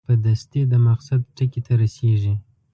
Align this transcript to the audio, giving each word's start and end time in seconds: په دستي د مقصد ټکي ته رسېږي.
په 0.07 0.13
دستي 0.25 0.61
د 0.71 0.73
مقصد 0.87 1.21
ټکي 1.35 1.61
ته 1.65 1.73
رسېږي. 1.81 2.33